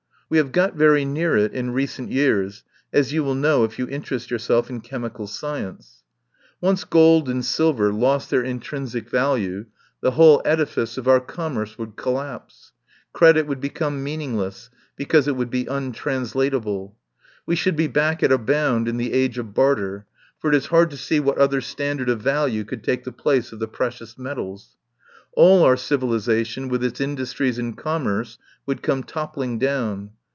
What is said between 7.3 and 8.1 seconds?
silver